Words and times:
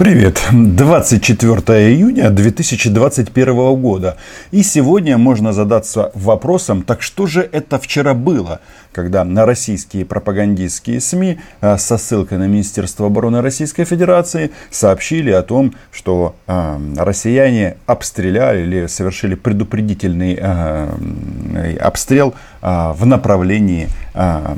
Привет! 0.00 0.42
24 0.50 1.54
июня 1.92 2.30
2021 2.30 3.74
года. 3.78 4.16
И 4.50 4.62
сегодня 4.62 5.18
можно 5.18 5.52
задаться 5.52 6.10
вопросом, 6.14 6.84
так 6.84 7.02
что 7.02 7.26
же 7.26 7.46
это 7.52 7.78
вчера 7.78 8.14
было, 8.14 8.60
когда 8.92 9.24
на 9.24 9.44
российские 9.44 10.06
пропагандистские 10.06 11.02
СМИ 11.02 11.38
а, 11.60 11.76
со 11.76 11.98
ссылкой 11.98 12.38
на 12.38 12.46
Министерство 12.48 13.08
обороны 13.08 13.42
Российской 13.42 13.84
Федерации 13.84 14.52
сообщили 14.70 15.32
о 15.32 15.42
том, 15.42 15.74
что 15.92 16.34
э, 16.46 16.78
россияне 16.96 17.76
обстреляли 17.84 18.62
или 18.62 18.86
совершили 18.86 19.34
предупредительный 19.34 20.38
э, 20.40 21.76
обстрел 21.78 22.32
э, 22.62 22.92
в 22.96 23.04
направлении 23.04 23.90
э, 24.14 24.56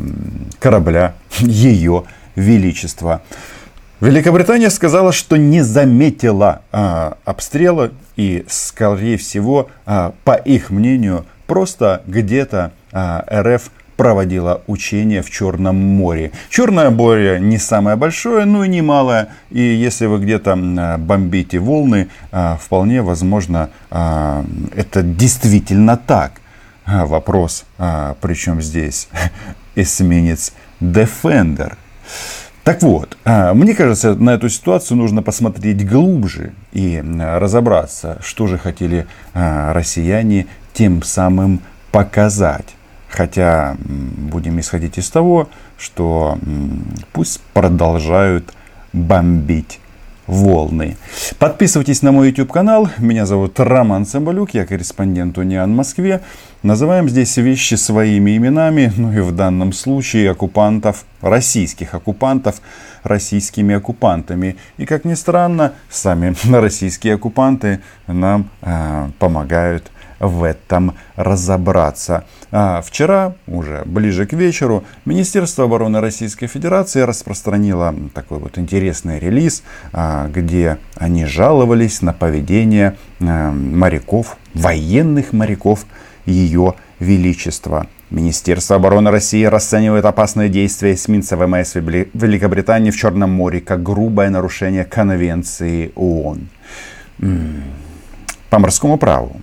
корабля 0.61 1.15
Ее 1.41 2.05
Величества. 2.37 3.23
Великобритания 4.03 4.69
сказала, 4.69 5.13
что 5.13 5.37
не 5.37 5.61
заметила 5.63 6.63
а, 6.73 7.19
обстрела 7.25 7.93
и, 8.17 8.45
скорее 8.49 9.17
всего, 9.17 9.71
а, 9.87 10.13
по 10.25 10.33
их 10.33 10.71
мнению, 10.71 11.25
просто 11.47 12.03
где-то 12.09 12.73
а, 12.91 13.25
РФ 13.31 13.71
проводила 13.97 14.63
учения 14.67 15.23
в 15.23 15.31
Черном 15.31 15.77
море. 15.77 16.33
Черное 16.51 16.91
море 16.91 17.39
не 17.39 17.59
самое 17.59 17.95
большое, 17.95 18.45
но 18.45 18.65
и 18.65 18.69
не 18.69 18.83
малое. 18.83 19.29
И 19.51 19.61
если 19.61 20.07
вы 20.07 20.19
где-то 20.19 20.99
бомбите 20.99 21.61
волны, 21.61 22.09
а, 22.33 22.59
вполне 22.61 23.03
возможно, 23.03 23.71
а, 23.89 24.45
это 24.75 25.05
действительно 25.05 25.97
так. 25.97 26.41
А, 26.85 27.07
вопрос, 27.07 27.65
причем 28.21 28.61
здесь 28.63 29.07
эсминец 29.77 30.55
Defender. 30.81 31.75
Так 32.65 32.81
вот, 32.83 33.17
а, 33.25 33.55
мне 33.55 33.75
кажется, 33.75 34.15
на 34.15 34.31
эту 34.31 34.49
ситуацию 34.49 34.97
нужно 34.97 35.23
посмотреть 35.23 35.89
глубже 35.89 36.53
и 36.73 37.03
разобраться, 37.21 38.19
что 38.23 38.47
же 38.47 38.57
хотели 38.57 39.07
а, 39.35 39.73
россияне 39.73 40.47
тем 40.73 41.03
самым 41.03 41.61
показать. 41.91 42.77
Хотя 43.09 43.77
будем 43.79 44.61
исходить 44.61 44.97
из 44.97 45.11
того, 45.11 45.49
что 45.77 46.39
пусть 47.13 47.41
продолжают 47.53 48.55
бомбить 48.93 49.81
волны. 50.27 50.97
Подписывайтесь 51.39 52.03
на 52.03 52.13
мой 52.13 52.29
YouTube 52.29 52.53
канал. 52.53 52.89
Меня 52.99 53.27
зовут 53.27 53.59
Роман 53.59 54.07
Цымбалюк, 54.07 54.55
я 54.55 54.65
корреспондент 54.65 55.39
Униан 55.39 55.73
в 55.73 55.77
Москве. 55.77 56.23
Называем 56.63 57.09
здесь 57.09 57.37
вещи 57.37 57.75
своими 57.75 58.37
именами, 58.37 58.93
ну 58.97 59.13
и 59.13 59.21
в 59.21 59.33
данном 59.33 59.73
случае 59.73 60.31
оккупантов, 60.31 61.05
российских 61.21 61.95
оккупантов, 61.95 62.63
российскими 63.03 63.75
оккупантами. 63.75 64.57
И 64.79 64.87
как 64.87 65.05
ни 65.05 65.15
странно, 65.15 65.73
сами 65.91 66.35
российские 66.53 67.15
оккупанты 67.15 67.81
нам 68.07 68.49
э, 68.63 69.09
помогают 69.19 69.91
в 70.23 70.45
этом 70.45 70.95
разобраться. 71.17 72.25
А 72.53 72.81
вчера, 72.81 73.35
уже 73.47 73.83
ближе 73.85 74.25
к 74.25 74.33
вечеру, 74.33 74.85
Министерство 75.05 75.65
обороны 75.65 76.01
Российской 76.01 76.47
Федерации 76.47 77.01
распространило 77.01 77.95
такой 78.15 78.39
вот 78.39 78.57
интересный 78.57 79.19
релиз, 79.19 79.65
а, 79.93 80.29
где 80.29 80.79
они 80.97 81.27
жаловались 81.27 82.03
на 82.03 82.13
поведение 82.13 82.97
а, 83.21 83.51
моряков, 83.51 84.37
военных 84.55 85.33
моряков 85.33 85.87
Ее 86.25 86.75
Величества. 87.01 87.89
Министерство 88.11 88.77
обороны 88.77 89.11
России 89.11 89.43
расценивает 89.45 90.05
опасные 90.05 90.49
действия 90.49 90.95
эсминца 90.95 91.37
ВМС 91.37 91.75
Великобритании 91.75 92.91
в 92.91 92.97
Черном 92.97 93.31
море 93.31 93.61
как 93.61 93.83
грубое 93.83 94.31
нарушение 94.31 94.85
Конвенции 94.85 95.91
ООН. 95.97 96.49
По 98.51 98.59
морскому 98.59 98.99
праву. 98.99 99.41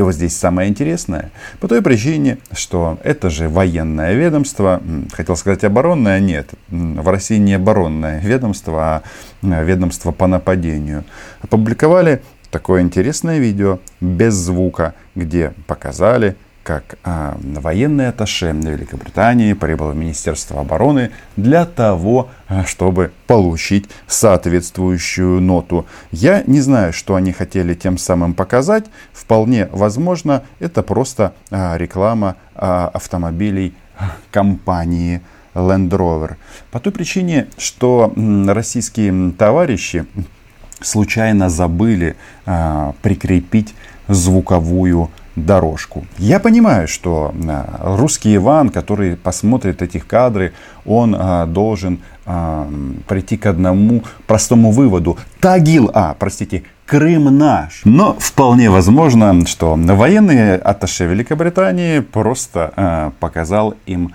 И 0.00 0.02
вот 0.02 0.14
здесь 0.14 0.34
самое 0.34 0.70
интересное, 0.70 1.30
по 1.60 1.68
той 1.68 1.82
причине, 1.82 2.38
что 2.52 2.98
это 3.04 3.28
же 3.28 3.50
военное 3.50 4.14
ведомство, 4.14 4.80
хотел 5.12 5.36
сказать 5.36 5.62
оборонное, 5.62 6.18
нет, 6.20 6.48
в 6.70 7.06
России 7.06 7.36
не 7.36 7.52
оборонное 7.52 8.18
ведомство, 8.18 9.02
а 9.42 9.62
ведомство 9.62 10.10
по 10.10 10.26
нападению. 10.26 11.04
Опубликовали 11.42 12.22
такое 12.50 12.80
интересное 12.80 13.40
видео 13.40 13.78
без 14.00 14.32
звука, 14.32 14.94
где 15.14 15.52
показали, 15.66 16.34
как 16.70 16.98
а, 17.02 17.36
военный 17.42 18.10
атташе 18.10 18.52
Великобритании 18.52 19.54
прибыл 19.54 19.90
в 19.90 19.96
Министерство 19.96 20.60
обороны 20.60 21.10
для 21.36 21.66
того, 21.66 22.28
а, 22.46 22.64
чтобы 22.64 23.10
получить 23.26 23.90
соответствующую 24.06 25.40
ноту. 25.40 25.86
Я 26.12 26.44
не 26.46 26.60
знаю, 26.60 26.92
что 26.92 27.16
они 27.16 27.32
хотели 27.32 27.74
тем 27.74 27.98
самым 27.98 28.34
показать. 28.34 28.84
Вполне 29.12 29.68
возможно, 29.72 30.44
это 30.60 30.84
просто 30.84 31.34
а, 31.50 31.76
реклама 31.76 32.36
а, 32.54 32.88
автомобилей 32.94 33.74
компании 34.30 35.22
Land 35.56 35.88
Rover. 35.88 36.36
По 36.70 36.78
той 36.78 36.92
причине, 36.92 37.48
что 37.58 38.14
российские 38.46 39.32
товарищи 39.32 40.06
случайно 40.80 41.50
забыли 41.50 42.14
а, 42.46 42.94
прикрепить 43.02 43.74
звуковую 44.06 45.10
дорожку. 45.44 46.04
Я 46.18 46.40
понимаю, 46.40 46.88
что 46.88 47.34
а, 47.48 47.96
русский 47.96 48.36
Иван, 48.36 48.70
который 48.70 49.16
посмотрит 49.16 49.82
эти 49.82 49.98
кадры, 49.98 50.52
он 50.84 51.16
а, 51.18 51.46
должен 51.46 52.00
а, 52.26 52.68
прийти 53.06 53.36
к 53.36 53.46
одному 53.46 54.02
простому 54.26 54.70
выводу. 54.70 55.18
Тагил, 55.40 55.90
а, 55.94 56.14
простите, 56.18 56.64
Крым 56.86 57.38
наш. 57.38 57.82
Но 57.84 58.16
вполне 58.18 58.68
возможно, 58.68 59.46
что 59.46 59.76
военный 59.76 60.56
атташе 60.56 61.04
Великобритании 61.04 62.00
просто 62.00 63.12
показал 63.20 63.76
им 63.86 64.12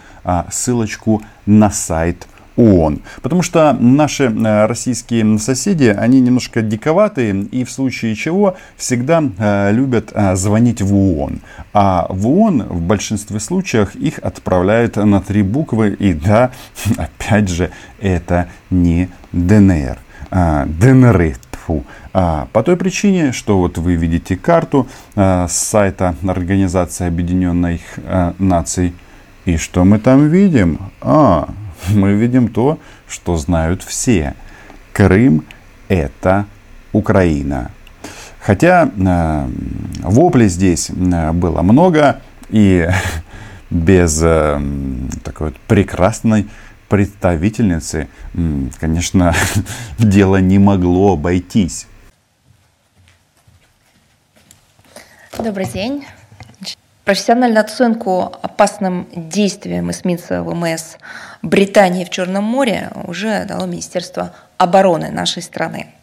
ссылочку 0.52 1.22
на 1.46 1.72
сайт 1.72 2.28
ООН. 2.58 3.02
Потому 3.22 3.42
что 3.42 3.74
наши 3.80 4.24
э, 4.26 4.66
российские 4.66 5.40
соседи, 5.40 5.86
они 5.86 6.22
немножко 6.22 6.62
диковатые 6.62 7.44
и 7.52 7.64
в 7.64 7.72
случае 7.72 8.16
чего 8.16 8.56
всегда 8.78 9.24
э, 9.38 9.72
любят 9.72 10.12
э, 10.14 10.36
звонить 10.36 10.82
в 10.82 10.94
ООН. 10.96 11.42
А 11.74 12.08
в 12.10 12.28
ООН 12.28 12.64
в 12.70 12.82
большинстве 12.82 13.40
случаев 13.40 13.96
их 13.96 14.20
отправляют 14.20 14.96
на 14.96 15.22
три 15.22 15.44
буквы. 15.44 15.94
И 15.94 16.14
да, 16.14 16.52
опять 16.98 17.50
же, 17.50 17.72
это 18.00 18.50
не 18.70 19.10
ДНР. 19.32 19.98
А, 20.32 20.66
ДНР. 20.66 21.36
Фу. 21.66 21.84
А, 22.14 22.48
по 22.52 22.62
той 22.62 22.78
причине, 22.78 23.32
что 23.32 23.58
вот 23.58 23.78
вы 23.78 23.96
видите 23.96 24.36
карту 24.36 24.88
а, 25.16 25.48
с 25.48 25.58
сайта 25.58 26.16
Организации 26.28 27.08
Объединенных 27.08 27.82
Наций. 28.38 28.94
И 29.46 29.58
что 29.58 29.84
мы 29.84 30.00
там 30.00 30.28
видим? 30.28 30.80
А, 31.02 31.50
мы 31.94 32.14
видим 32.14 32.48
то, 32.48 32.80
что 33.08 33.38
знают 33.38 33.84
все. 33.84 34.36
Крым– 34.94 35.46
это 35.88 36.46
Украина. 36.92 37.72
Хотя 38.40 38.90
э, 38.96 39.50
воплей 40.04 40.50
здесь 40.50 40.90
э, 40.90 41.32
было 41.32 41.62
много, 41.62 42.22
и 42.50 42.88
без 43.70 44.22
э, 44.24 44.62
такой 45.24 45.48
вот 45.48 45.58
прекрасной 45.62 46.48
представительницы, 46.88 48.08
конечно, 48.80 49.34
дело 49.98 50.38
не 50.38 50.60
могло 50.60 51.14
обойтись. 51.14 51.88
Добрый 55.38 55.66
день. 55.66 56.06
Профессиональную 57.06 57.62
оценку 57.62 58.36
опасным 58.42 59.08
действиям 59.16 59.92
эсминца 59.92 60.42
ВМС 60.42 60.98
Британии 61.44 62.04
в 62.04 62.10
Черном 62.10 62.44
море 62.44 62.90
уже 63.06 63.46
дало 63.46 63.68
Министерство 63.68 64.34
обороны 64.58 65.12
нашей 65.12 65.44
страны. 65.44 65.94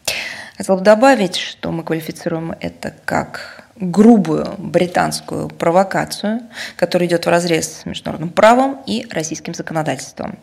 Хотел 0.57 0.77
бы 0.77 0.81
добавить, 0.81 1.35
что 1.35 1.71
мы 1.71 1.83
квалифицируем 1.83 2.55
это 2.61 2.93
как 3.03 3.65
грубую 3.75 4.55
британскую 4.57 5.49
провокацию, 5.49 6.39
которая 6.77 7.09
идет 7.09 7.25
в 7.25 7.29
разрез 7.29 7.81
с 7.81 7.85
международным 7.85 8.29
правом 8.29 8.81
и 8.85 9.05
российским 9.11 9.53
законодательством. 9.53 10.39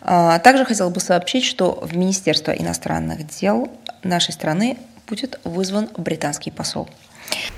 А, 0.00 0.40
также 0.40 0.64
хотел 0.64 0.90
бы 0.90 0.98
сообщить, 0.98 1.44
что 1.44 1.78
в 1.80 1.96
Министерство 1.96 2.50
иностранных 2.50 3.28
дел 3.28 3.70
нашей 4.02 4.32
страны 4.32 4.78
будет 5.06 5.38
вызван 5.44 5.90
британский 5.96 6.50
посол. 6.50 6.88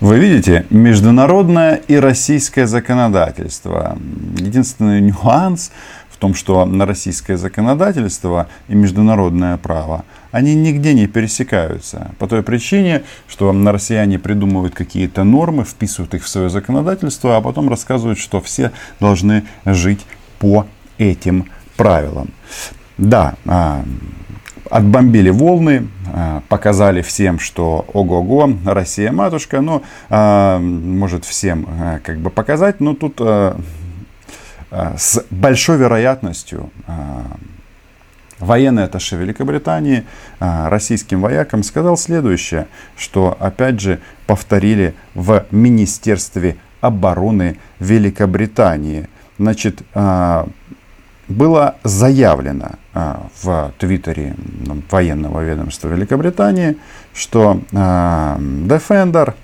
Вы 0.01 0.19
видите, 0.19 0.67
международное 0.71 1.77
и 1.89 1.97
российское 1.97 2.67
законодательство. 2.67 3.97
Единственный 4.37 5.01
нюанс 5.01 5.71
в 6.11 6.17
том, 6.17 6.35
что 6.35 6.65
на 6.65 6.87
российское 6.87 7.37
законодательство 7.37 8.49
и 8.69 8.75
международное 8.75 9.57
право, 9.57 10.05
они 10.31 10.55
нигде 10.55 10.95
не 10.95 11.07
пересекаются. 11.07 12.13
По 12.19 12.29
той 12.29 12.43
причине, 12.43 13.03
что 13.29 13.53
на 13.53 13.73
россияне 13.73 14.19
придумывают 14.19 14.75
какие-то 14.75 15.25
нормы, 15.25 15.65
вписывают 15.65 16.15
их 16.15 16.25
в 16.25 16.29
свое 16.29 16.51
законодательство, 16.51 17.37
а 17.37 17.41
потом 17.41 17.69
рассказывают, 17.69 18.19
что 18.19 18.41
все 18.41 18.71
должны 19.01 19.45
жить 19.65 20.07
по 20.39 20.67
этим 20.99 21.47
правилам. 21.77 22.31
Да, 22.97 23.35
а, 23.47 23.85
отбомбили 24.71 25.31
волны, 25.31 25.89
показали 26.49 27.03
всем, 27.03 27.39
что 27.39 27.85
ого-го, 27.93 28.49
Россия 28.65 29.11
матушка, 29.11 29.61
ну, 29.61 29.83
может 30.11 31.25
всем 31.25 31.67
как 32.05 32.19
бы 32.19 32.31
показать, 32.31 32.81
но 32.81 32.95
тут 32.95 33.21
с 34.71 35.25
большой 35.31 35.77
вероятностью 35.79 36.71
военный 38.39 38.85
атташе 38.85 39.17
Великобритании 39.17 40.05
российским 40.39 41.21
воякам 41.21 41.63
сказал 41.63 41.97
следующее, 41.97 42.67
что 42.97 43.37
опять 43.41 43.81
же 43.81 44.01
повторили 44.27 44.95
в 45.15 45.47
Министерстве 45.51 46.57
обороны 46.81 47.59
Великобритании. 47.79 49.09
Значит, 49.39 49.83
было 51.29 51.77
заявлено 51.83 52.73
в 52.95 53.73
твиттере 53.79 54.37
военного 54.91 55.43
ведомства 55.43 55.89
Великобритании, 55.89 56.77
что 57.13 57.61
а, 57.73 58.37
Defender, 58.39 59.35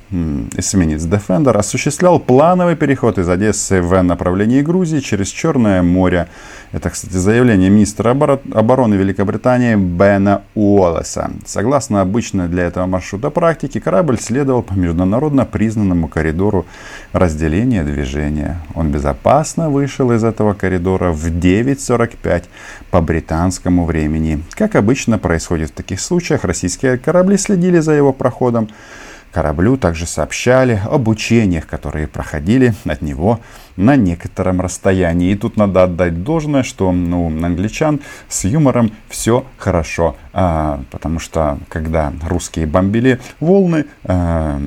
эсминец 0.56 1.02
Defender, 1.02 1.56
осуществлял 1.56 2.18
плановый 2.18 2.76
переход 2.76 3.18
из 3.18 3.28
Одессы 3.28 3.80
в 3.80 4.00
направлении 4.02 4.60
Грузии 4.60 4.98
через 4.98 5.28
Черное 5.28 5.82
море. 5.82 6.28
Это, 6.72 6.90
кстати, 6.90 7.14
заявление 7.14 7.70
министра 7.70 8.10
обороны 8.10 8.94
Великобритании 8.94 9.74
Бена 9.74 10.42
Уоллеса. 10.54 11.30
Согласно 11.44 12.00
обычной 12.00 12.48
для 12.48 12.64
этого 12.64 12.86
маршрута 12.86 13.30
практики, 13.30 13.80
корабль 13.80 14.18
следовал 14.20 14.62
по 14.62 14.74
международно 14.74 15.44
признанному 15.44 16.08
коридору 16.08 16.66
разделения 17.12 17.82
движения. 17.82 18.58
Он 18.74 18.90
безопасно 18.90 19.70
вышел 19.70 20.12
из 20.12 20.24
этого 20.24 20.54
коридора 20.54 21.12
в 21.12 21.26
9.45 21.26 22.44
по 22.90 23.00
британскому 23.00 23.39
времени. 23.86 24.42
Как 24.52 24.76
обычно 24.76 25.18
происходит 25.18 25.70
в 25.70 25.74
таких 25.74 26.00
случаях, 26.00 26.44
российские 26.44 26.98
корабли 26.98 27.36
следили 27.36 27.78
за 27.78 27.92
его 27.92 28.12
проходом. 28.12 28.68
Кораблю 29.32 29.76
также 29.76 30.06
сообщали 30.06 30.80
об 30.90 31.06
учениях, 31.06 31.66
которые 31.68 32.08
проходили 32.08 32.74
от 32.84 33.00
него 33.00 33.38
на 33.76 33.94
некотором 33.94 34.60
расстоянии. 34.60 35.30
И 35.30 35.36
тут 35.36 35.56
надо 35.56 35.84
отдать 35.84 36.24
должное, 36.24 36.64
что 36.64 36.90
ну, 36.90 37.28
англичан 37.28 38.00
с 38.28 38.44
юмором 38.44 38.90
все 39.08 39.44
хорошо. 39.56 40.16
А, 40.32 40.82
потому 40.90 41.20
что 41.20 41.58
когда 41.68 42.12
русские 42.28 42.66
бомбили 42.66 43.20
волны, 43.38 43.86
а, 44.04 44.60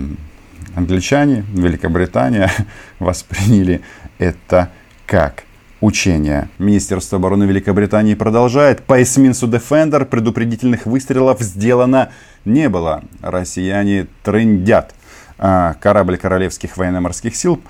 англичане, 0.75 1.43
Великобритания 1.49 2.49
восприняли 2.99 3.81
это 4.17 4.69
как 5.05 5.43
учения. 5.83 6.49
Министерство 6.59 7.17
обороны 7.17 7.43
Великобритании 7.43 8.15
продолжает. 8.15 8.83
По 8.83 9.03
эсминцу 9.03 9.47
Defender 9.47 10.05
предупредительных 10.05 10.85
выстрелов 10.85 11.41
сделано 11.41 12.09
не 12.45 12.69
было. 12.69 13.03
Россияне 13.21 14.07
трындят. 14.23 14.95
А, 15.37 15.73
корабль 15.81 16.17
Королевских 16.17 16.77
военно-морских 16.77 17.35
сил 17.35 17.61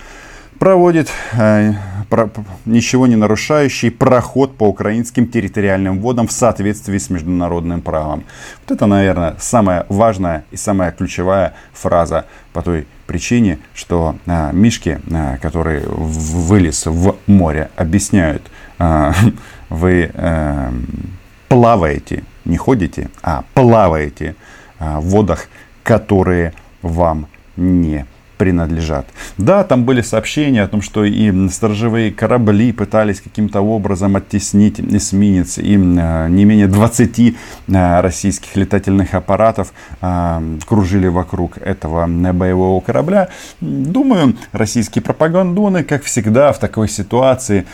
проводит 0.64 1.10
э, 1.34 1.74
ничего 2.66 3.06
не 3.06 3.18
нарушающий 3.18 3.92
проход 3.92 4.56
по 4.56 4.64
украинским 4.64 5.28
территориальным 5.28 6.00
водам 6.00 6.26
в 6.28 6.32
соответствии 6.32 6.98
с 6.98 7.10
международным 7.10 7.82
правом. 7.82 8.24
Вот 8.62 8.78
это, 8.78 8.86
наверное, 8.86 9.36
самая 9.40 9.86
важная 9.90 10.46
и 10.52 10.56
самая 10.56 10.94
ключевая 10.94 11.54
фраза 11.74 12.28
по 12.54 12.62
той 12.62 12.88
причине, 13.08 13.60
что 13.74 14.16
э, 14.26 14.52
мишки, 14.54 15.02
э, 15.12 15.38
которые 15.42 15.84
вылез 15.86 16.86
в 16.86 17.18
море, 17.28 17.70
объясняют, 17.76 18.44
э, 18.80 19.12
вы 19.70 20.12
э, 20.14 20.72
плаваете, 21.50 22.24
не 22.46 22.56
ходите, 22.56 23.10
а 23.22 23.44
плаваете 23.54 24.38
э, 24.80 24.98
в 25.00 25.10
водах, 25.10 25.50
которые 25.84 26.54
вам 26.82 27.28
не 27.58 28.06
принадлежат. 28.44 29.06
Да, 29.38 29.64
там 29.64 29.86
были 29.86 30.02
сообщения 30.02 30.64
о 30.64 30.68
том, 30.68 30.82
что 30.82 31.06
и 31.06 31.48
сторожевые 31.48 32.12
корабли 32.12 32.74
пытались 32.74 33.22
каким-то 33.22 33.62
образом 33.62 34.18
оттеснить 34.18 34.82
эсминец, 34.82 35.58
и 35.60 35.76
э, 35.76 36.30
не 36.30 36.46
менее 36.46 36.68
20 36.68 37.20
э, 37.20 38.02
российских 38.02 38.58
летательных 38.58 39.14
аппаратов 39.14 39.72
э, 40.02 40.58
кружили 40.66 41.08
вокруг 41.08 41.58
этого 41.58 42.06
боевого 42.34 42.82
корабля. 42.82 43.30
Думаю, 43.62 44.36
российские 44.52 45.02
пропагандоны, 45.02 45.86
как 45.86 46.04
всегда, 46.04 46.52
в 46.52 46.60
такой 46.60 46.90
ситуации 46.90 47.66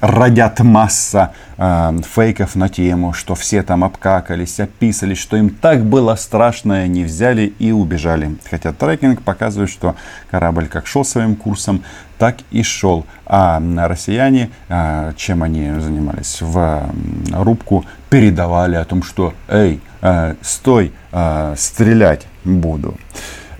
родят 0.00 0.60
масса 0.60 1.32
фейков 1.58 2.54
на 2.54 2.68
тему, 2.68 3.12
что 3.12 3.34
все 3.34 3.64
там 3.64 3.82
обкакались, 3.82 4.60
описались, 4.60 5.18
что 5.18 5.36
им 5.36 5.50
так 5.50 5.84
было 5.84 6.14
страшно, 6.14 6.76
они 6.76 7.04
взяли 7.04 7.52
и 7.58 7.72
убежали. 7.72 8.36
Хотя 8.48 8.72
трекинг 8.72 9.22
показывает, 9.22 9.68
что 9.68 9.96
корабль 10.30 10.68
как 10.68 10.86
шел 10.86 11.04
своим 11.04 11.34
курсом, 11.34 11.82
так 12.16 12.38
и 12.50 12.62
шел. 12.62 13.06
А 13.26 13.60
россияне, 13.88 14.50
а, 14.68 15.12
чем 15.14 15.42
они 15.42 15.80
занимались? 15.80 16.38
В 16.40 16.90
рубку 17.32 17.84
передавали 18.08 18.76
о 18.76 18.84
том, 18.84 19.02
что 19.02 19.34
«Эй, 19.48 19.80
а, 20.00 20.36
стой, 20.42 20.92
а, 21.10 21.54
стрелять 21.56 22.26
буду». 22.44 22.96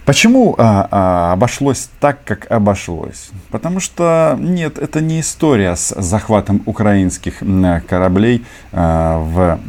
Почему 0.08 0.54
а, 0.56 0.88
а, 0.90 1.32
обошлось 1.34 1.90
так, 2.00 2.24
как 2.24 2.50
обошлось? 2.50 3.28
Потому 3.50 3.78
что 3.78 4.38
нет, 4.40 4.78
это 4.78 5.02
не 5.02 5.20
история 5.20 5.76
с 5.76 5.94
захватом 6.00 6.62
украинских 6.64 7.40
кораблей 7.86 8.42
а, 8.72 9.18
в 9.18 9.60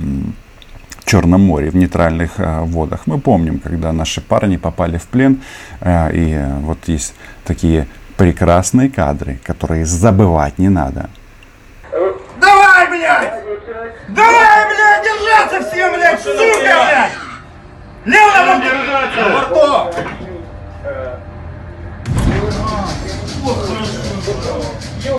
Черном 1.03 1.41
море, 1.41 1.71
в 1.71 1.75
нейтральных 1.75 2.39
э, 2.39 2.61
водах. 2.61 3.01
Мы 3.05 3.19
помним, 3.19 3.59
когда 3.59 3.91
наши 3.91 4.21
парни 4.21 4.55
попали 4.55 4.97
в 4.97 5.07
плен, 5.07 5.41
э, 5.81 6.13
и 6.13 6.33
э, 6.33 6.59
вот 6.59 6.77
есть 6.87 7.15
такие 7.43 7.87
прекрасные 8.15 8.89
кадры, 8.89 9.39
которые 9.43 9.85
забывать 9.85 10.57
не 10.57 10.69
надо. 10.69 11.09
Давай, 12.39 12.87
блядь! 12.87 13.33
Давай, 14.07 14.67
блядь, 14.69 15.03
держаться 15.03 15.69
всем, 15.69 15.93
блядь, 15.95 16.21
сука, 16.21 16.39
блядь! 16.61 17.11
Лево 18.05 18.61
держаться! 18.63 20.28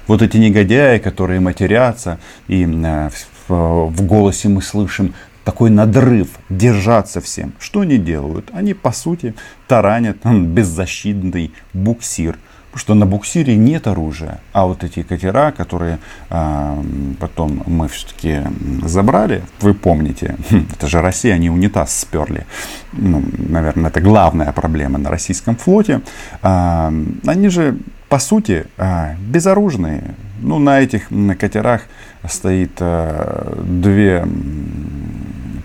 Вот 0.06 0.22
эти 0.22 0.36
негодяи, 0.36 0.98
которые 0.98 1.40
матерятся, 1.40 2.18
и 2.48 2.64
в, 2.66 3.48
в 3.48 4.02
голосе 4.02 4.48
мы 4.48 4.62
слышим 4.62 5.14
такой 5.44 5.70
надрыв, 5.70 6.28
держаться 6.48 7.20
всем. 7.20 7.52
Что 7.58 7.80
они 7.80 7.98
делают? 7.98 8.50
Они, 8.52 8.74
по 8.74 8.92
сути, 8.92 9.34
таранят 9.66 10.18
беззащитный 10.24 11.52
буксир. 11.72 12.38
Потому 12.70 12.80
что 12.80 12.94
на 12.94 13.06
буксире 13.06 13.56
нет 13.56 13.88
оружия. 13.88 14.38
А 14.52 14.66
вот 14.66 14.84
эти 14.84 15.02
катера, 15.02 15.50
которые 15.50 15.98
э, 16.28 16.82
потом 17.18 17.64
мы 17.66 17.88
все-таки 17.88 18.42
забрали, 18.84 19.42
вы 19.60 19.74
помните, 19.74 20.36
это 20.72 20.86
же 20.86 21.00
Россия, 21.00 21.34
они 21.34 21.50
унитаз 21.50 21.98
сперли. 21.98 22.46
Ну, 22.92 23.24
наверное, 23.36 23.90
это 23.90 24.00
главная 24.00 24.52
проблема 24.52 24.98
на 24.98 25.10
российском 25.10 25.56
флоте. 25.56 26.00
Э, 26.42 26.92
они 27.26 27.48
же, 27.48 27.76
по 28.10 28.18
сути, 28.18 28.66
э, 28.76 29.14
безоружные. 29.18 30.02
Ну, 30.40 30.58
на 30.58 30.80
этих 30.80 31.08
катерах 31.38 31.82
стоит 32.28 32.72
э, 32.80 33.62
две 33.64 34.26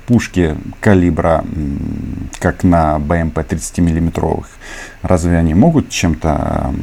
пушки 0.05 0.55
калибра, 0.79 1.43
как 2.39 2.63
на 2.63 2.99
БМП 2.99 3.43
30 3.43 3.79
миллиметровых, 3.79 4.47
разве 5.01 5.37
они 5.37 5.53
могут 5.53 5.89
чем-то 5.89 6.73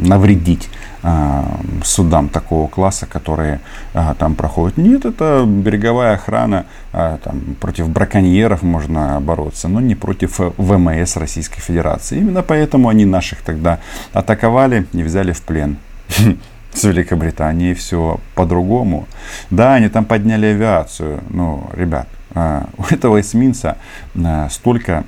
навредить 0.00 0.68
э, 1.02 1.42
судам 1.84 2.28
такого 2.28 2.68
класса, 2.68 3.06
которые 3.06 3.60
э, 3.94 4.14
там 4.18 4.34
проходят? 4.34 4.78
Нет, 4.78 5.04
это 5.04 5.44
береговая 5.46 6.14
охрана, 6.14 6.66
э, 6.92 7.18
там, 7.22 7.40
против 7.60 7.88
браконьеров 7.88 8.62
можно 8.62 9.20
бороться, 9.20 9.68
но 9.68 9.80
не 9.80 9.94
против 9.94 10.38
ВМС 10.38 11.16
Российской 11.16 11.60
Федерации. 11.60 12.18
Именно 12.18 12.42
поэтому 12.42 12.88
они 12.88 13.04
наших 13.04 13.42
тогда 13.42 13.80
атаковали 14.12 14.86
и 14.92 15.02
взяли 15.02 15.32
в 15.32 15.42
плен. 15.42 15.76
С 16.74 16.84
Великобританией 16.84 17.74
все 17.74 18.18
по-другому. 18.34 19.06
Да, 19.50 19.74
они 19.74 19.90
там 19.90 20.06
подняли 20.06 20.46
авиацию. 20.46 21.20
Ну, 21.28 21.68
ребят, 21.74 22.08
а, 22.08 22.21
у 22.34 22.84
этого 22.90 23.20
эсминца 23.20 23.76
а, 24.14 24.48
столько 24.50 25.04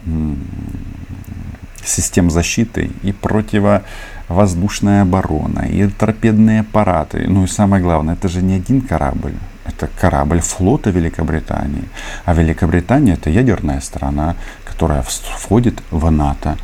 систем 1.84 2.30
защиты 2.30 2.90
и 3.02 3.12
противовоздушная 3.12 5.02
оборона, 5.02 5.60
и 5.60 5.86
торпедные 5.86 6.60
аппараты. 6.60 7.26
Ну 7.28 7.44
и 7.44 7.46
самое 7.46 7.82
главное, 7.82 8.14
это 8.14 8.28
же 8.28 8.42
не 8.42 8.54
один 8.54 8.80
корабль. 8.80 9.34
Это 9.64 9.88
корабль 9.98 10.40
флота 10.40 10.90
Великобритании. 10.90 11.84
А 12.24 12.34
Великобритания 12.34 13.14
это 13.14 13.30
ядерная 13.30 13.80
страна, 13.80 14.36
которая 14.64 15.02
входит 15.02 15.82
в 15.90 16.10
НАТО. 16.10 16.58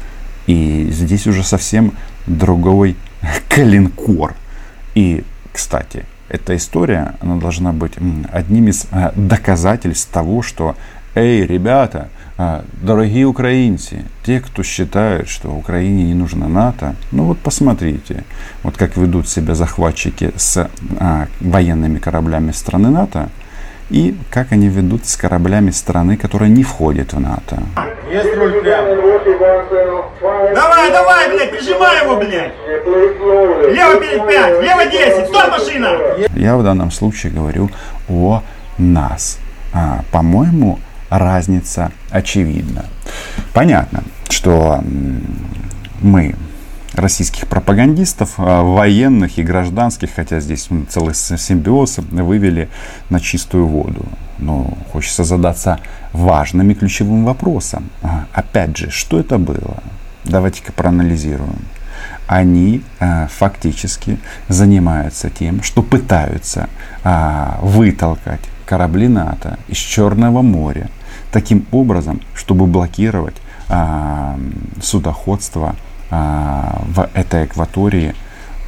И 0.46 0.88
здесь 0.90 1.26
уже 1.26 1.42
совсем 1.42 1.94
другой 2.26 2.96
калинкор. 3.48 4.34
И, 4.94 5.24
кстати, 5.52 6.04
эта 6.30 6.56
история, 6.56 7.14
она 7.20 7.36
должна 7.36 7.72
быть 7.72 7.92
одним 8.32 8.68
из 8.68 8.86
э, 8.90 9.12
доказательств 9.14 10.10
того, 10.10 10.42
что 10.42 10.76
Эй, 11.16 11.44
ребята, 11.44 12.08
а, 12.38 12.64
дорогие 12.80 13.24
украинцы, 13.24 14.04
те, 14.24 14.38
кто 14.40 14.62
считает, 14.62 15.28
что 15.28 15.50
Украине 15.50 16.04
не 16.04 16.14
нужно 16.14 16.46
НАТО, 16.46 16.94
ну 17.10 17.24
вот 17.24 17.38
посмотрите, 17.38 18.22
вот 18.62 18.76
как 18.76 18.96
ведут 18.96 19.28
себя 19.28 19.56
захватчики 19.56 20.32
с 20.36 20.70
а, 21.00 21.26
военными 21.40 21.98
кораблями 21.98 22.52
страны 22.52 22.90
НАТО, 22.90 23.28
и 23.90 24.16
как 24.30 24.52
они 24.52 24.68
ведут 24.68 25.06
с 25.06 25.16
кораблями 25.16 25.70
страны, 25.70 26.16
которая 26.16 26.48
не 26.48 26.62
входит 26.62 27.12
в 27.12 27.20
НАТО. 27.20 27.62
Есть 28.10 28.36
руль 28.36 28.60
прям. 28.60 28.84
Давай, 30.54 30.90
давай, 30.90 31.28
блядь, 31.30 31.50
прижимай 31.50 32.02
его, 32.02 32.16
блядь. 32.16 32.52
Лево 33.74 34.00
перед 34.00 34.26
5, 34.26 34.62
лево 34.62 34.86
10, 34.86 35.26
стой, 35.28 35.50
машина! 35.50 35.88
Я 36.34 36.56
в 36.56 36.62
данном 36.62 36.90
случае 36.90 37.32
говорю 37.32 37.68
о 38.08 38.42
нас. 38.78 39.38
А, 39.72 40.00
по-моему, 40.10 40.78
разница 41.10 41.90
очевидна. 42.10 42.86
Понятно, 43.52 44.02
что 44.28 44.80
мы 46.00 46.34
российских 46.94 47.46
пропагандистов, 47.46 48.34
а, 48.38 48.62
военных 48.62 49.38
и 49.38 49.42
гражданских, 49.42 50.10
хотя 50.14 50.40
здесь 50.40 50.68
целый 50.88 51.14
симбиоз, 51.14 51.98
вывели 51.98 52.68
на 53.10 53.20
чистую 53.20 53.66
воду. 53.66 54.04
Но 54.38 54.76
хочется 54.92 55.24
задаться 55.24 55.78
важным 56.12 56.70
и 56.70 56.74
ключевым 56.74 57.24
вопросом. 57.24 57.90
А, 58.02 58.26
опять 58.32 58.76
же, 58.76 58.90
что 58.90 59.20
это 59.20 59.38
было? 59.38 59.82
Давайте-ка 60.24 60.72
проанализируем. 60.72 61.64
Они 62.26 62.82
э, 63.00 63.26
фактически 63.26 64.18
занимаются 64.48 65.30
тем, 65.30 65.62
что 65.62 65.82
пытаются 65.82 66.68
вытолкать 67.62 68.40
корабли 68.64 69.08
НАТО 69.08 69.58
из 69.68 69.78
Черного 69.78 70.42
моря 70.42 70.88
таким 71.32 71.66
образом, 71.72 72.20
чтобы 72.34 72.66
блокировать 72.66 73.36
судоходство 74.80 75.70
а, 75.70 75.74
в 76.10 77.08
этой 77.14 77.44
акватории 77.44 78.14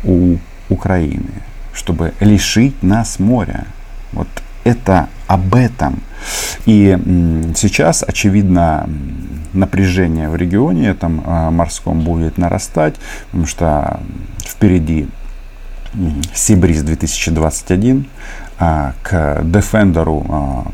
у 0.05 0.37
Украины, 0.69 1.43
чтобы 1.75 2.13
лишить 2.21 2.83
нас 2.83 3.19
моря. 3.19 3.67
Вот 4.13 4.29
это 4.65 5.09
об 5.27 5.55
этом. 5.55 6.03
И 6.67 6.97
сейчас, 7.57 8.05
очевидно, 8.07 8.89
напряжение 9.53 10.29
в 10.29 10.37
регионе 10.37 10.89
этом 10.89 11.23
а, 11.27 11.51
морском 11.51 12.01
будет 12.01 12.39
нарастать, 12.39 12.95
потому 13.27 13.47
что 13.47 14.01
впереди 14.39 15.09
Сибриз 16.35 16.83
2021, 16.83 18.07
а 18.59 18.95
к 19.03 19.43
Defenderу 19.43 20.67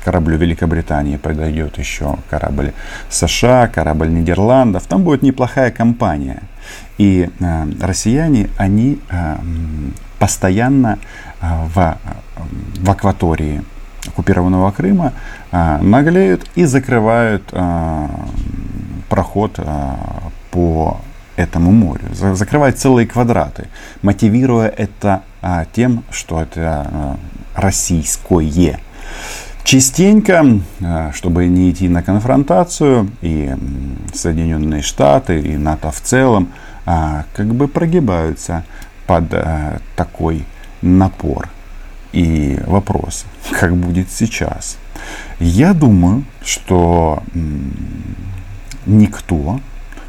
кораблю 0.00 0.36
Великобритании 0.36 1.16
подойдет 1.16 1.78
еще 1.78 2.16
корабль 2.30 2.72
США, 3.10 3.68
корабль 3.68 4.08
Нидерландов. 4.08 4.86
Там 4.86 5.02
будет 5.02 5.22
неплохая 5.22 5.70
компания. 5.70 6.42
И 6.98 7.28
э, 7.40 7.66
россияне, 7.80 8.50
они 8.56 8.98
э, 9.10 9.36
постоянно 10.18 10.98
э, 11.40 11.46
в, 11.74 11.98
в 12.80 12.90
акватории 12.90 13.62
оккупированного 14.06 14.70
Крыма 14.72 15.12
э, 15.50 15.78
наглеют 15.80 16.48
и 16.54 16.64
закрывают 16.64 17.42
э, 17.52 18.08
проход 19.08 19.54
э, 19.58 19.94
по 20.50 21.00
этому 21.38 21.70
морю, 21.70 22.02
закрывают 22.12 22.78
целые 22.78 23.06
квадраты, 23.06 23.68
мотивируя 24.02 24.68
это 24.68 25.22
а, 25.40 25.66
тем, 25.72 26.02
что 26.10 26.42
это 26.42 26.86
а, 26.90 27.16
российское. 27.54 28.80
Частенько, 29.68 30.62
э, 30.80 31.10
чтобы 31.12 31.46
не 31.46 31.70
идти 31.70 31.90
на 31.90 32.02
конфронтацию, 32.02 33.10
и 33.20 33.54
Соединенные 34.14 34.80
Штаты, 34.80 35.40
и 35.40 35.58
НАТО 35.58 35.90
в 35.90 36.00
целом, 36.00 36.48
а, 36.86 37.26
как 37.34 37.54
бы 37.54 37.68
прогибаются 37.68 38.64
под 39.06 39.24
э, 39.32 39.80
такой 39.94 40.46
напор. 40.80 41.50
И 42.14 42.58
вопрос, 42.66 43.26
как 43.60 43.76
будет 43.76 44.10
сейчас? 44.10 44.78
Я 45.38 45.74
думаю, 45.74 46.24
что 46.42 47.22
никто 48.86 49.60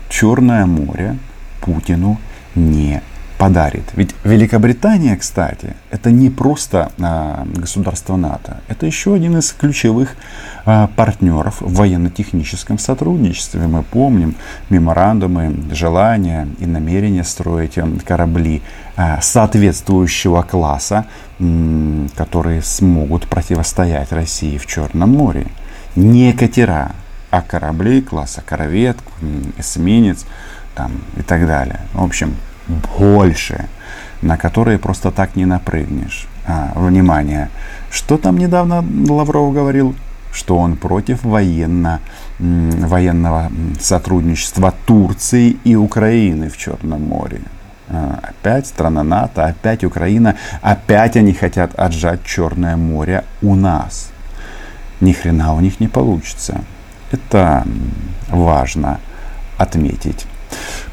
Черное 0.08 0.66
море 0.66 1.18
Путину 1.60 2.18
не 2.56 3.02
подарит. 3.40 3.86
Ведь 3.96 4.14
Великобритания, 4.26 5.16
кстати, 5.16 5.74
это 5.92 6.12
не 6.12 6.30
просто 6.30 6.92
а, 7.00 7.48
государство 7.56 8.18
НАТО, 8.18 8.60
это 8.68 8.86
еще 8.86 9.14
один 9.14 9.38
из 9.38 9.54
ключевых 9.54 10.18
а, 10.66 10.88
партнеров 10.88 11.62
в 11.62 11.74
военно-техническом 11.74 12.78
сотрудничестве. 12.78 13.66
Мы 13.66 13.84
помним 13.84 14.36
меморандумы, 14.70 15.56
желания 15.72 16.50
и 16.60 16.66
намерения 16.66 17.24
строить 17.24 17.78
э, 17.78 17.88
корабли 18.06 18.62
а, 18.98 19.22
соответствующего 19.22 20.42
класса, 20.42 21.06
м, 21.40 22.10
которые 22.18 22.62
смогут 22.62 23.26
противостоять 23.28 24.12
России 24.12 24.58
в 24.58 24.66
Черном 24.66 25.12
море. 25.12 25.48
Не 25.96 26.34
катера, 26.34 26.92
а 27.32 27.42
корабли 27.42 28.02
класса 28.02 28.44
корвет, 28.46 28.98
эсминец 29.58 30.26
там, 30.76 30.92
и 31.16 31.22
так 31.22 31.48
далее. 31.48 31.80
В 31.94 32.04
общем, 32.04 32.36
больше, 32.98 33.66
на 34.22 34.38
которые 34.38 34.78
просто 34.78 35.12
так 35.12 35.36
не 35.36 35.46
напрыгнешь. 35.46 36.28
А, 36.48 36.72
внимание, 36.76 37.50
что 37.92 38.18
там 38.18 38.38
недавно 38.38 38.84
Лавров 39.08 39.54
говорил? 39.54 39.96
Что 40.32 40.58
он 40.58 40.78
против 40.78 41.24
военно, 41.24 42.00
военного 42.40 43.52
сотрудничества 43.80 44.74
Турции 44.86 45.58
и 45.64 45.76
Украины 45.76 46.50
в 46.50 46.58
Черном 46.58 47.04
море. 47.04 47.42
А, 47.90 48.20
опять 48.24 48.68
страна 48.68 49.04
НАТО, 49.04 49.46
опять 49.46 49.84
Украина, 49.84 50.36
опять 50.62 51.18
они 51.18 51.34
хотят 51.34 51.74
отжать 51.76 52.24
Черное 52.24 52.78
море 52.78 53.24
у 53.42 53.56
нас. 53.56 54.12
Ни 55.02 55.14
хрена 55.14 55.54
у 55.54 55.60
них 55.60 55.80
не 55.80 55.88
получится. 55.88 56.62
Это 57.12 57.66
важно 58.30 59.00
отметить. 59.58 60.28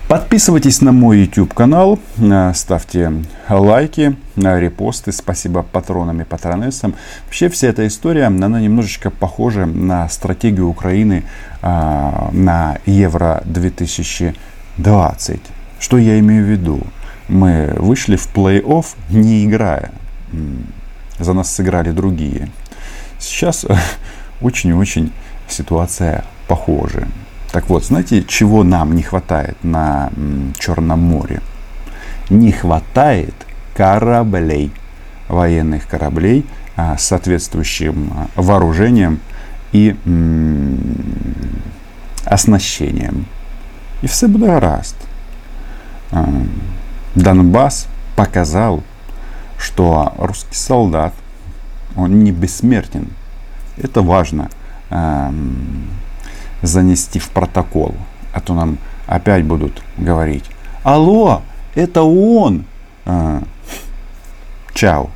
Подписывайтесь 0.09 0.83
на 0.83 0.93
мой 0.93 1.23
YouTube 1.23 1.53
канал, 1.53 1.99
э, 2.19 2.53
ставьте 2.55 3.13
лайки, 3.49 4.17
э, 4.37 4.61
репосты. 4.61 5.11
Спасибо 5.11 5.65
патронам 5.65 6.21
и 6.21 6.25
патронессам. 6.25 6.95
Вообще 7.25 7.49
вся 7.49 7.67
эта 7.67 7.85
история, 7.89 8.27
она 8.27 8.61
немножечко 8.61 9.11
похожа 9.11 9.67
на 9.67 10.09
стратегию 10.09 10.69
Украины 10.69 11.25
а, 11.61 12.31
на 12.33 12.79
Евро 12.87 13.43
2020. 13.47 15.41
Что 15.81 15.99
я 15.99 16.21
имею 16.21 16.45
в 16.45 16.49
виду? 16.51 16.87
Мы 17.27 17.75
вышли 17.77 18.15
в 18.15 18.33
плей-офф, 18.33 18.87
не 19.11 19.45
играя. 19.45 19.91
За 21.19 21.33
нас 21.33 21.53
сыграли 21.53 21.91
другие. 21.91 22.49
Сейчас 23.19 23.67
очень-очень 24.41 25.13
ситуация 25.49 26.25
похожая. 26.47 27.09
Так 27.57 27.71
вот, 27.71 27.87
знаете, 27.87 28.23
чего 28.23 28.65
нам 28.65 28.95
не 28.95 29.03
хватает 29.03 29.57
на 29.63 30.11
Черном 30.59 31.01
море? 31.01 31.41
Не 32.29 32.53
хватает 32.53 33.35
кораблей, 33.75 34.71
военных 35.27 35.89
кораблей 35.89 36.45
а, 36.77 36.99
с 36.99 37.07
соответствующим 37.07 38.13
а, 38.15 38.29
вооружением 38.39 39.21
и 39.73 39.97
оснащением. 42.27 43.25
И 44.03 44.07
все 44.07 44.29
буде 44.29 44.49
гаразд. 44.49 44.97
А, 46.13 46.29
Донбасс 47.15 47.87
показал, 48.17 48.83
что 49.57 50.13
русский 50.19 50.55
солдат, 50.55 51.15
он 51.97 52.23
не 52.23 52.33
бессмертен. 52.33 53.09
Это 53.79 54.03
важно 54.03 54.51
занести 56.67 57.19
в 57.19 57.31
протокол. 57.31 57.95
А 58.33 58.41
то 58.41 58.55
нам 58.55 58.79
опять 59.07 59.45
будут 59.45 59.83
говорить, 59.97 60.45
алло, 60.83 61.43
это 61.75 62.03
он. 62.03 62.65
А, 63.05 63.43
чао. 64.75 65.11